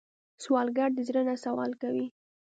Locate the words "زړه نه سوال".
1.07-1.71